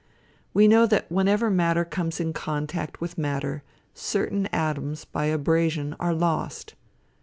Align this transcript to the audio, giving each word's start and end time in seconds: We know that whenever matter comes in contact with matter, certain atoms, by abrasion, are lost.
We 0.51 0.67
know 0.67 0.87
that 0.87 1.11
whenever 1.11 1.51
matter 1.51 1.85
comes 1.85 2.19
in 2.19 2.33
contact 2.33 3.01
with 3.01 3.19
matter, 3.19 3.61
certain 3.93 4.47
atoms, 4.47 5.05
by 5.05 5.25
abrasion, 5.25 5.95
are 5.99 6.15
lost. 6.15 6.73